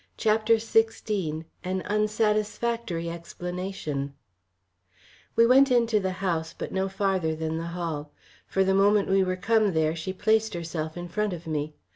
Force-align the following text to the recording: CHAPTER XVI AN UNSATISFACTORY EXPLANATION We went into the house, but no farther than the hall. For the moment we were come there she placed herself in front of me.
CHAPTER 0.17 0.55
XVI 0.55 1.45
AN 1.63 1.83
UNSATISFACTORY 1.85 3.07
EXPLANATION 3.11 4.15
We 5.35 5.45
went 5.45 5.69
into 5.69 5.99
the 5.99 6.13
house, 6.13 6.55
but 6.57 6.71
no 6.71 6.89
farther 6.89 7.35
than 7.35 7.59
the 7.59 7.67
hall. 7.77 8.11
For 8.47 8.63
the 8.63 8.73
moment 8.73 9.09
we 9.09 9.23
were 9.23 9.35
come 9.35 9.73
there 9.73 9.95
she 9.95 10.11
placed 10.11 10.55
herself 10.55 10.97
in 10.97 11.07
front 11.07 11.33
of 11.33 11.45
me. 11.45 11.75